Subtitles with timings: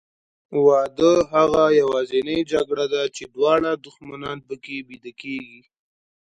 [0.65, 5.61] واده هغه یوازینۍ جګړه ده چې دواړه دښمنان پکې بیده کېږي.